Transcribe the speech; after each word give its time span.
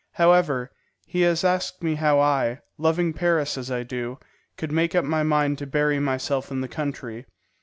However, 0.13 0.71
he 1.05 1.21
has 1.21 1.43
asked 1.43 1.83
me 1.83 1.93
how 1.93 2.19
I, 2.19 2.61
loving 2.79 3.13
Paris 3.13 3.55
as 3.55 3.69
I 3.69 3.83
do, 3.83 4.17
could 4.57 4.71
make 4.71 4.95
up 4.95 5.05
my 5.05 5.21
mind 5.21 5.59
to 5.59 5.67
bury 5.67 5.99
myself 5.99 6.49
in 6.49 6.61
the 6.61 6.67
country. 6.67 7.27